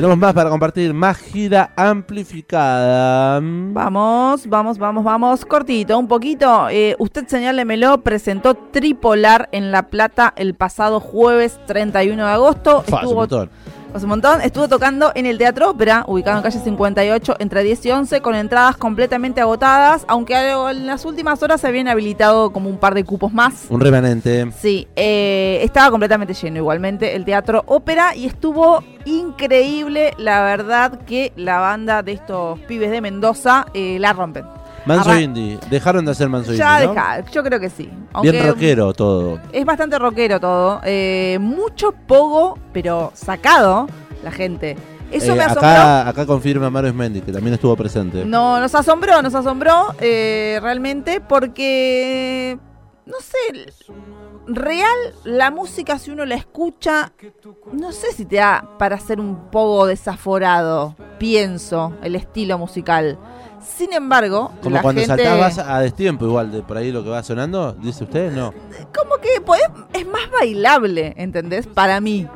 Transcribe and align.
Tenemos 0.00 0.16
más 0.16 0.32
para 0.32 0.48
compartir, 0.48 0.94
más 0.94 1.18
gira 1.18 1.74
amplificada. 1.76 3.38
Vamos, 3.42 4.46
vamos, 4.46 4.78
vamos, 4.78 5.04
vamos. 5.04 5.44
Cortito, 5.44 5.98
un 5.98 6.08
poquito. 6.08 6.70
Eh, 6.70 6.96
usted, 6.98 7.26
señálemelo, 7.28 8.00
presentó 8.00 8.54
Tripolar 8.54 9.50
en 9.52 9.70
La 9.72 9.88
Plata 9.88 10.32
el 10.36 10.54
pasado 10.54 11.00
jueves 11.00 11.60
31 11.66 12.24
de 12.24 12.32
agosto. 12.32 12.80
Fa, 12.80 13.00
es 13.02 13.08
un 13.08 13.14
montón. 13.14 13.50
Hace 13.92 14.04
un 14.04 14.10
montón. 14.10 14.40
Estuvo 14.40 14.68
tocando 14.68 15.10
en 15.14 15.26
el 15.26 15.36
Teatro 15.36 15.70
Ópera, 15.70 16.04
ubicado 16.06 16.36
en 16.36 16.42
calle 16.44 16.60
58, 16.60 17.36
entre 17.40 17.64
10 17.64 17.86
y 17.86 17.90
11, 17.90 18.20
con 18.20 18.36
entradas 18.36 18.76
completamente 18.76 19.40
agotadas, 19.40 20.04
aunque 20.06 20.34
en 20.36 20.86
las 20.86 21.04
últimas 21.04 21.42
horas 21.42 21.60
se 21.60 21.66
habían 21.66 21.88
habilitado 21.88 22.52
como 22.52 22.70
un 22.70 22.78
par 22.78 22.94
de 22.94 23.04
cupos 23.04 23.32
más. 23.32 23.66
Un 23.68 23.80
remanente. 23.80 24.50
Sí, 24.58 24.86
eh, 24.94 25.58
estaba 25.62 25.90
completamente 25.90 26.34
lleno 26.34 26.58
igualmente 26.58 27.16
el 27.16 27.24
Teatro 27.24 27.64
Ópera 27.66 28.14
y 28.14 28.26
estuvo 28.26 28.84
increíble, 29.04 30.14
la 30.18 30.44
verdad, 30.44 31.00
que 31.04 31.32
la 31.36 31.58
banda 31.58 32.02
de 32.02 32.12
estos 32.12 32.60
pibes 32.60 32.90
de 32.90 33.00
Mendoza 33.00 33.66
eh, 33.74 33.98
la 33.98 34.12
rompen. 34.12 34.59
Manso 34.86 35.10
Arran- 35.10 35.22
Indie. 35.22 35.58
Dejaron 35.68 36.04
de 36.04 36.12
hacer 36.12 36.28
Manso 36.28 36.52
Ya 36.54 36.82
Indie. 36.82 36.86
¿no? 36.88 36.94
deja, 36.94 37.30
yo 37.30 37.42
creo 37.42 37.60
que 37.60 37.70
sí. 37.70 37.90
Bien 38.22 38.46
rockero 38.48 38.92
todo. 38.94 39.38
Es 39.52 39.64
bastante 39.64 39.98
rockero 39.98 40.40
todo. 40.40 40.80
eh, 40.84 41.38
mucho 41.40 41.92
pogo, 41.92 42.58
pero 42.72 43.10
sacado 43.14 43.86
la 44.24 44.30
gente. 44.30 44.76
Eso 45.10 45.32
Eh, 45.32 45.36
me 45.36 45.42
asombró. 45.42 45.68
acá, 45.68 46.08
acá 46.08 46.24
confirma 46.26 46.70
Mario 46.70 46.90
Smendi, 46.92 47.20
que 47.20 47.32
también 47.32 47.54
estuvo 47.54 47.74
presente. 47.76 48.24
No, 48.24 48.60
nos 48.60 48.74
asombró, 48.74 49.20
nos 49.22 49.34
asombró 49.34 49.92
eh, 50.00 50.58
realmente 50.62 51.20
porque, 51.20 52.56
no 53.06 53.16
sé, 53.20 53.38
real 54.54 54.96
la 55.24 55.50
música 55.50 55.98
si 55.98 56.10
uno 56.10 56.24
la 56.24 56.34
escucha, 56.34 57.12
no 57.72 57.92
sé 57.92 58.12
si 58.12 58.24
te 58.24 58.36
da 58.36 58.64
para 58.78 58.96
hacer 58.96 59.20
un 59.20 59.50
poco 59.50 59.86
desaforado, 59.86 60.94
pienso, 61.18 61.92
el 62.02 62.14
estilo 62.16 62.58
musical. 62.58 63.18
Sin 63.62 63.92
embargo, 63.92 64.52
Como 64.62 64.76
la 64.76 64.82
cuando 64.82 65.02
gente, 65.02 65.22
saltás 65.24 65.56
vas 65.56 65.58
a 65.68 65.80
destiempo, 65.80 66.24
igual 66.24 66.50
de 66.50 66.62
por 66.62 66.76
ahí 66.78 66.90
lo 66.92 67.04
que 67.04 67.10
va 67.10 67.22
sonando, 67.22 67.72
dice 67.74 68.04
usted, 68.04 68.32
no. 68.32 68.52
como 68.96 69.16
que 69.20 69.40
podés- 69.44 69.70
es 69.92 70.06
más 70.06 70.30
bailable, 70.30 71.12
¿entendés? 71.16 71.66
Para 71.66 72.00
mí. 72.00 72.26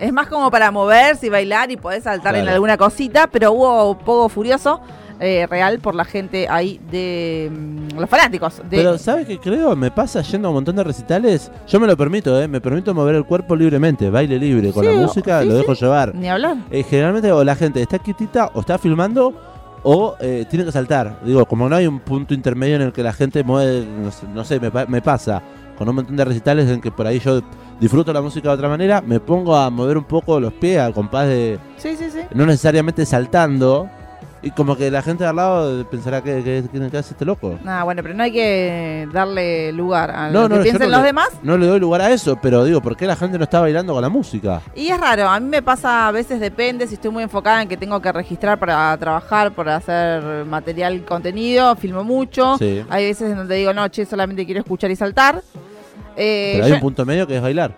Es 0.00 0.12
más 0.12 0.26
como 0.26 0.50
para 0.50 0.72
moverse 0.72 1.26
y 1.26 1.30
bailar 1.30 1.70
y 1.70 1.76
podés 1.76 2.02
saltar 2.02 2.34
en 2.34 2.48
alguna 2.48 2.76
cosita, 2.76 3.28
pero 3.28 3.52
hubo 3.52 3.96
poco 3.98 4.28
furioso 4.28 4.80
eh, 5.22 5.46
real 5.48 5.78
por 5.78 5.94
la 5.94 6.04
gente 6.04 6.46
ahí 6.50 6.80
de 6.90 7.50
mm, 7.50 7.98
los 7.98 8.10
fanáticos. 8.10 8.58
De, 8.68 8.76
Pero, 8.76 8.98
¿sabe 8.98 9.24
qué 9.24 9.38
creo? 9.38 9.74
Me 9.76 9.90
pasa 9.90 10.20
yendo 10.22 10.48
a 10.48 10.50
un 10.50 10.56
montón 10.56 10.76
de 10.76 10.84
recitales. 10.84 11.50
Yo 11.68 11.78
me 11.80 11.86
lo 11.86 11.96
permito, 11.96 12.40
¿eh? 12.40 12.48
Me 12.48 12.60
permito 12.60 12.92
mover 12.92 13.14
el 13.14 13.24
cuerpo 13.24 13.54
libremente, 13.56 14.10
baile 14.10 14.38
libre. 14.38 14.72
Con 14.72 14.84
Sí, 14.84 14.90
la 14.92 15.00
música 15.00 15.40
sí, 15.42 15.46
lo 15.48 15.52
sí. 15.54 15.58
dejo 15.60 15.74
llevar. 15.74 16.14
Ni 16.14 16.28
hablar. 16.28 16.56
Eh, 16.70 16.82
generalmente 16.82 17.30
o 17.32 17.42
la 17.44 17.54
gente 17.54 17.80
está 17.80 17.98
quietita 17.98 18.50
o 18.54 18.60
está 18.60 18.76
filmando 18.78 19.32
o 19.84 20.16
eh, 20.20 20.44
tiene 20.50 20.64
que 20.64 20.72
saltar. 20.72 21.20
Digo, 21.24 21.44
como 21.46 21.68
no 21.68 21.76
hay 21.76 21.86
un 21.86 22.00
punto 22.00 22.34
intermedio 22.34 22.76
en 22.76 22.82
el 22.82 22.92
que 22.92 23.02
la 23.02 23.12
gente 23.12 23.42
mueve, 23.44 23.86
no 23.86 24.10
sé, 24.10 24.26
no 24.34 24.44
sé, 24.44 24.60
me, 24.60 24.70
pa- 24.70 24.86
me 24.86 25.00
pasa 25.02 25.42
con 25.78 25.88
un 25.88 25.96
montón 25.96 26.14
de 26.16 26.24
recitales 26.24 26.68
en 26.70 26.80
que 26.80 26.92
por 26.92 27.06
ahí 27.06 27.18
yo 27.18 27.40
disfruto 27.80 28.12
la 28.12 28.20
música 28.20 28.48
de 28.50 28.54
otra 28.54 28.68
manera, 28.68 29.00
me 29.00 29.18
pongo 29.18 29.56
a 29.56 29.70
mover 29.70 29.96
un 29.98 30.04
poco 30.04 30.38
los 30.38 30.52
pies 30.52 30.78
al 30.78 30.92
compás 30.92 31.26
de, 31.26 31.58
Sí, 31.78 31.96
sí, 31.96 32.04
sí. 32.12 32.20
no 32.34 32.46
necesariamente 32.46 33.04
saltando, 33.04 33.88
y 34.42 34.50
como 34.50 34.76
que 34.76 34.90
la 34.90 35.02
gente 35.02 35.22
de 35.24 35.30
al 35.30 35.36
lado 35.36 35.84
pensará 35.88 36.20
que, 36.22 36.42
que, 36.42 36.64
que, 36.70 36.90
que 36.90 36.96
hace 36.98 37.12
este 37.12 37.24
loco. 37.24 37.58
Nada, 37.62 37.84
bueno, 37.84 38.02
pero 38.02 38.14
no 38.14 38.22
hay 38.24 38.32
que 38.32 39.08
darle 39.12 39.70
lugar 39.72 40.10
a 40.10 40.30
No, 40.30 40.42
lo 40.42 40.48
no, 40.48 40.56
que 40.56 40.62
piensen 40.62 40.82
no 40.90 40.96
los 40.96 41.00
le- 41.00 41.06
demás. 41.06 41.28
No 41.42 41.56
le 41.56 41.66
doy 41.66 41.78
lugar 41.80 42.00
a 42.00 42.10
eso, 42.10 42.36
pero 42.42 42.64
digo, 42.64 42.80
¿por 42.80 42.96
qué 42.96 43.06
la 43.06 43.14
gente 43.16 43.38
no 43.38 43.44
está 43.44 43.60
bailando 43.60 43.92
con 43.92 44.02
la 44.02 44.08
música? 44.08 44.60
Y 44.74 44.88
es 44.88 45.00
raro, 45.00 45.28
a 45.28 45.38
mí 45.38 45.46
me 45.48 45.62
pasa, 45.62 46.08
a 46.08 46.12
veces 46.12 46.40
depende, 46.40 46.86
si 46.88 46.94
estoy 46.94 47.10
muy 47.10 47.22
enfocada 47.22 47.62
en 47.62 47.68
que 47.68 47.76
tengo 47.76 48.00
que 48.02 48.10
registrar 48.10 48.58
para 48.58 48.96
trabajar, 48.98 49.52
para 49.52 49.76
hacer 49.76 50.44
material 50.44 51.04
contenido, 51.04 51.76
filmo 51.76 52.02
mucho. 52.02 52.56
Sí. 52.58 52.84
Hay 52.90 53.04
veces 53.04 53.30
en 53.30 53.36
donde 53.36 53.54
digo, 53.56 53.72
no, 53.72 53.86
che, 53.88 54.04
solamente 54.04 54.44
quiero 54.44 54.60
escuchar 54.60 54.90
y 54.90 54.96
saltar. 54.96 55.40
Eh, 56.16 56.52
Pero 56.54 56.64
hay 56.64 56.70
yo- 56.70 56.74
un 56.76 56.80
punto 56.80 57.06
medio 57.06 57.26
que 57.26 57.36
es 57.36 57.42
bailar. 57.42 57.74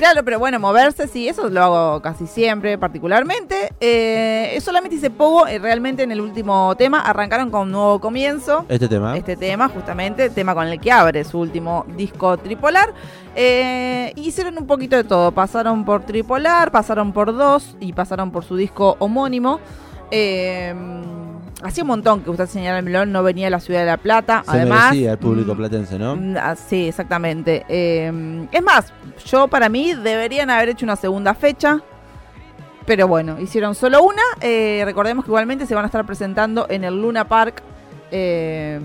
Claro, 0.00 0.24
pero 0.24 0.38
bueno, 0.38 0.58
moverse, 0.58 1.08
sí, 1.08 1.28
eso 1.28 1.50
lo 1.50 1.62
hago 1.62 2.00
casi 2.00 2.26
siempre, 2.26 2.78
particularmente. 2.78 3.70
Eh, 3.80 4.58
solamente 4.62 4.96
hice 4.96 5.10
poco, 5.10 5.46
eh, 5.46 5.58
realmente 5.58 6.02
en 6.02 6.10
el 6.10 6.22
último 6.22 6.74
tema, 6.78 7.02
arrancaron 7.02 7.50
con 7.50 7.64
un 7.64 7.72
nuevo 7.72 8.00
comienzo. 8.00 8.64
Este 8.70 8.88
tema. 8.88 9.14
Este 9.14 9.36
tema, 9.36 9.68
justamente, 9.68 10.30
tema 10.30 10.54
con 10.54 10.66
el 10.68 10.80
que 10.80 10.90
abre 10.90 11.22
su 11.24 11.38
último 11.38 11.84
disco 11.98 12.38
tripolar. 12.38 12.94
Eh, 13.36 14.14
hicieron 14.16 14.56
un 14.56 14.66
poquito 14.66 14.96
de 14.96 15.04
todo. 15.04 15.32
Pasaron 15.32 15.84
por 15.84 16.06
tripolar, 16.06 16.70
pasaron 16.70 17.12
por 17.12 17.36
dos 17.36 17.76
y 17.78 17.92
pasaron 17.92 18.30
por 18.30 18.42
su 18.42 18.56
disco 18.56 18.96
homónimo. 19.00 19.60
Eh, 20.10 20.74
hacía 21.62 21.84
un 21.84 21.88
montón 21.88 22.22
que 22.22 22.30
usted 22.30 22.46
señala 22.46 22.78
el 22.78 22.84
melón, 22.84 23.12
no 23.12 23.22
venía 23.22 23.48
a 23.48 23.50
la 23.50 23.60
ciudad 23.60 23.80
de 23.80 23.86
La 23.86 23.96
Plata. 23.96 24.42
Se 24.44 24.50
Además, 24.52 24.90
merecía 24.90 25.12
el 25.12 25.18
público 25.18 25.54
mm, 25.54 25.56
platense, 25.56 25.98
¿no? 25.98 26.16
Mm, 26.16 26.36
ah, 26.38 26.56
Sí, 26.56 26.88
exactamente. 26.88 27.64
Eh, 27.68 28.46
es 28.50 28.62
más, 28.62 28.92
yo 29.26 29.48
para 29.48 29.68
mí 29.68 29.94
deberían 29.94 30.50
haber 30.50 30.70
hecho 30.70 30.84
una 30.86 30.96
segunda 30.96 31.34
fecha. 31.34 31.80
Pero 32.86 33.06
bueno, 33.06 33.38
hicieron 33.40 33.74
solo 33.74 34.02
una. 34.02 34.22
Eh, 34.40 34.82
recordemos 34.84 35.24
que 35.24 35.30
igualmente 35.30 35.66
se 35.66 35.74
van 35.74 35.84
a 35.84 35.86
estar 35.86 36.04
presentando 36.06 36.66
en 36.68 36.84
el 36.84 37.00
Luna 37.00 37.28
Park. 37.28 37.62
eh, 38.10 38.80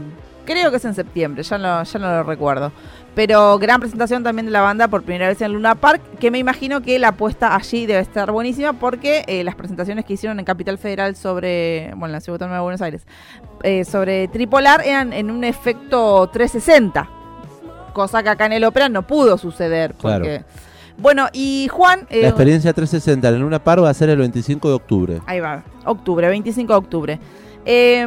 creo 0.45 0.71
que 0.71 0.77
es 0.77 0.85
en 0.85 0.93
septiembre, 0.93 1.43
ya 1.43 1.57
no, 1.57 1.83
ya 1.83 1.99
no 1.99 2.07
lo 2.07 2.23
recuerdo. 2.23 2.71
Pero 3.15 3.57
gran 3.59 3.79
presentación 3.79 4.23
también 4.23 4.45
de 4.45 4.51
la 4.51 4.61
banda 4.61 4.87
por 4.87 5.03
primera 5.03 5.27
vez 5.27 5.41
en 5.41 5.53
Luna 5.53 5.75
Park, 5.75 6.01
que 6.19 6.31
me 6.31 6.37
imagino 6.37 6.81
que 6.81 6.99
la 6.99 7.09
apuesta 7.09 7.55
allí 7.55 7.85
debe 7.85 8.01
estar 8.01 8.31
buenísima 8.31 8.73
porque 8.73 9.23
eh, 9.27 9.43
las 9.43 9.55
presentaciones 9.55 10.05
que 10.05 10.13
hicieron 10.13 10.37
en 10.39 10.45
Capital 10.45 10.77
Federal 10.77 11.15
sobre, 11.15 11.89
bueno, 11.91 12.07
en 12.07 12.11
la 12.13 12.21
Ciudad 12.21 12.35
Autónoma 12.35 12.57
de 12.57 12.63
Buenos 12.63 12.81
Aires, 12.81 13.07
eh, 13.63 13.85
sobre 13.85 14.27
Tripolar 14.27 14.81
eran 14.85 15.13
en 15.13 15.31
un 15.31 15.43
efecto 15.43 16.29
360 16.31 17.09
cosa 17.95 18.21
que 18.21 18.29
acá 18.29 18.45
en 18.45 18.53
el 18.53 18.63
ópera 18.63 18.89
no 18.89 19.07
pudo 19.07 19.39
suceder. 19.39 19.95
Porque... 19.99 20.43
Bueno, 20.97 21.27
y 21.33 21.67
Juan... 21.71 22.01
eh, 22.11 22.21
La 22.21 22.27
experiencia 22.27 22.71
360 22.71 23.27
en 23.29 23.39
Luna 23.39 23.63
Par 23.63 23.83
va 23.83 23.89
a 23.89 23.93
ser 23.93 24.09
el 24.09 24.19
25 24.19 24.67
de 24.67 24.73
octubre. 24.75 25.21
Ahí 25.25 25.39
va, 25.39 25.63
octubre, 25.85 26.27
25 26.27 26.71
de 26.71 26.77
octubre. 26.77 27.19
Eh, 27.65 28.05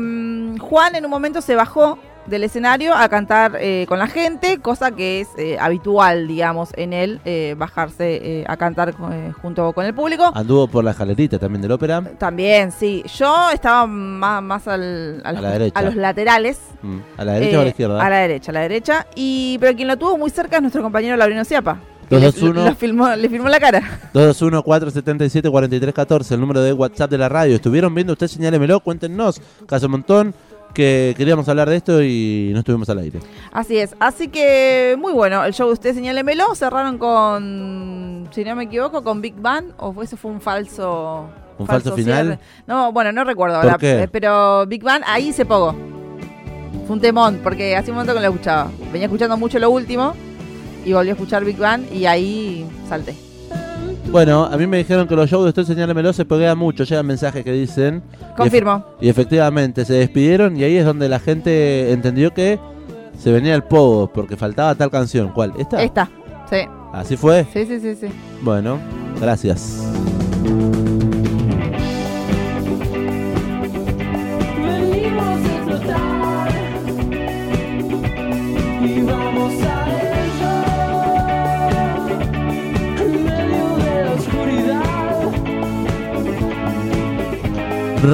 Juan 0.61 0.95
en 0.95 1.05
un 1.05 1.11
momento 1.11 1.41
se 1.41 1.57
bajó 1.57 1.99
del 2.29 2.45
escenario 2.45 2.95
a 2.95 3.09
cantar 3.09 3.57
eh, 3.61 3.85
con 3.89 3.99
la 3.99 4.07
gente, 4.07 4.59
cosa 4.59 4.91
que 4.93 5.21
es 5.21 5.29
eh, 5.39 5.57
habitual, 5.59 6.29
digamos, 6.29 6.71
en 6.77 6.93
él, 6.93 7.21
eh, 7.25 7.55
bajarse 7.59 8.41
eh, 8.41 8.45
a 8.47 8.57
cantar 8.57 8.95
eh, 9.13 9.33
junto 9.43 9.73
con 9.73 9.85
el 9.87 9.95
público. 9.95 10.31
Anduvo 10.35 10.69
por 10.69 10.85
la 10.85 10.91
escalerita 10.93 11.39
también 11.39 11.63
del 11.63 11.73
ópera. 11.73 12.03
También, 12.19 12.71
sí. 12.73 13.03
Yo 13.17 13.51
estaba 13.53 13.87
más, 13.87 14.43
más 14.43 14.69
al- 14.69 15.21
a, 15.25 15.33
los, 15.33 15.43
la 15.43 15.51
derecha. 15.53 15.79
a 15.79 15.83
los 15.83 15.95
laterales. 15.97 16.59
Mm. 16.83 16.99
¿A 17.17 17.25
la 17.25 17.33
derecha 17.35 17.59
o 17.59 17.61
a 17.61 17.65
la 17.65 17.71
izquierda? 17.71 18.05
A 18.07 18.11
la 18.11 18.17
derecha, 18.19 18.51
a 18.51 18.55
la 18.55 18.61
derecha. 18.61 19.07
Y, 19.15 19.57
pero 19.61 19.75
quien 19.77 19.89
lo 19.89 19.97
tuvo 19.97 20.19
muy 20.19 20.31
cerca 20.31 20.57
es 20.57 20.63
nuestro 20.63 20.83
compañero 20.83 21.17
Laurino 21.17 21.45
Ciapa. 21.45 21.79
que 22.09 22.19
Dos, 22.21 22.37
le, 22.43 22.75
filmó, 22.75 23.09
le 23.15 23.29
filmó 23.29 23.49
la 23.49 23.61
cara. 23.61 23.83
221-477-4314, 24.15 26.33
el 26.33 26.41
número 26.41 26.61
de 26.63 26.73
WhatsApp 26.73 27.11
de 27.11 27.19
la 27.19 27.29
radio. 27.29 27.57
¿Estuvieron 27.57 27.95
viendo 27.95 28.13
usted? 28.13 28.29
Señálemelo, 28.29 28.81
cuéntenos. 28.81 29.41
Caso 29.67 29.89
montón 29.89 30.35
que 30.75 31.15
queríamos 31.17 31.49
hablar 31.49 31.69
de 31.69 31.77
esto 31.77 32.03
y 32.03 32.51
no 32.53 32.61
estuvimos 32.61 32.89
al 32.89 32.99
aire. 33.01 33.19
Así 33.53 33.79
es. 33.79 33.95
Así 33.99 34.29
que 34.29 34.97
muy 34.99 35.13
bueno. 35.13 35.45
El 35.45 35.53
show 35.53 35.67
de 35.67 35.73
usted, 35.73 35.95
señálemelo. 35.95 36.55
Cerraron 36.55 36.99
con, 36.99 38.29
si 38.33 38.45
no 38.45 38.55
me 38.55 38.65
equivoco, 38.65 39.03
con 39.03 39.21
Big 39.21 39.35
Bang. 39.37 39.67
¿O 39.79 39.93
fue- 39.93 40.05
eso 40.05 40.17
fue 40.17 40.31
un 40.31 40.41
falso... 40.41 41.29
¿Un 41.59 41.67
falso 41.67 41.93
final? 41.97 42.27
cierre? 42.27 42.41
No, 42.69 42.93
bueno, 42.93 43.11
no 43.11 43.25
recuerdo 43.25 43.57
¿Por 43.57 43.65
ahora. 43.65 43.79
qué? 43.79 44.03
eh, 44.05 44.09
Pero 44.09 44.65
Big 44.67 44.83
Bang 44.85 45.03
ahí 45.07 45.33
se 45.33 45.45
pogó. 45.45 45.75
Fue 46.87 46.95
un 46.95 47.01
temón, 47.01 47.41
porque 47.43 47.75
hace 47.77 47.91
un 47.91 47.97
momento 47.97 48.15
que 48.15 48.21
lo 48.21 48.29
escuchaba. 48.29 48.71
Venía 48.93 49.07
escuchando 49.07 49.37
mucho 49.37 49.59
lo 49.59 49.69
último 49.71 50.15
y 50.85 50.93
volví 50.93 51.09
a 51.09 51.13
escuchar 51.13 51.45
Big 51.45 51.57
Bang 51.59 51.83
y 51.93 52.07
ahí 52.07 52.65
salté. 52.89 53.15
Bueno, 54.11 54.45
a 54.45 54.57
mí 54.57 54.67
me 54.67 54.79
dijeron 54.79 55.07
que 55.07 55.15
los 55.15 55.29
shows 55.29 55.45
de 55.45 55.49
usted 55.51 55.65
Señálemelo 55.65 56.13
se 56.13 56.25
pegan 56.25 56.57
mucho. 56.57 56.85
Llegan 56.85 57.07
mensajes 57.07 57.45
que 57.45 57.53
dicen. 57.53 58.03
Confirmo. 58.37 58.85
Y, 59.01 59.09
efectivamente, 59.09 59.85
se 59.85 59.95
despidieron 59.95 60.57
y 60.57 60.65
ahí 60.65 60.77
es 60.77 60.85
donde 60.85 61.09
la 61.09 61.21
gente 61.21 61.93
entendió 61.93 62.33
que 62.33 62.59
se 63.19 63.31
venía 63.33 63.55
el 63.55 63.65
pogo 63.65 64.11
porque 64.11 64.37
faltaba 64.37 64.75
tal 64.75 64.91
canción. 64.91 65.29
¿Cuál? 65.35 65.53
¿Esta? 65.59 65.83
Esta. 65.83 66.11
Sí. 66.49 66.59
¿Así 66.93 67.17
fue? 67.17 67.47
Sí, 67.53 67.67
sí, 67.67 67.81
sí, 67.81 67.95
sí. 67.97 68.09
Bueno, 68.41 68.79
gracias. 69.21 69.85
Venimos 74.63 75.41
a 75.45 75.57
explotar 75.57 76.49
y 78.83 79.01
vamos 79.03 79.63
a 79.65 79.88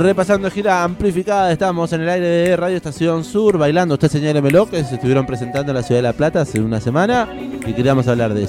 Repasando 0.02 0.50
gira 0.50 0.82
amplificada, 0.82 1.52
estamos 1.52 1.92
en 1.92 2.00
el 2.00 2.08
aire 2.08 2.26
de 2.26 2.56
Radio 2.56 2.76
Estación 2.76 3.22
Sur 3.22 3.58
bailando. 3.58 3.94
Usted 3.94 4.08
señálemelo 4.08 4.68
que 4.68 4.82
se 4.82 4.96
estuvieron 4.96 5.24
presentando 5.24 5.70
en 5.70 5.76
la 5.76 5.84
ciudad 5.84 6.00
de 6.00 6.02
La 6.02 6.12
Plata 6.12 6.40
hace 6.40 6.60
una 6.60 6.80
semana 6.80 7.28
y 7.64 7.72
queríamos 7.72 8.08
hablar 8.08 8.34
de 8.34 8.40
eso. 8.40 8.42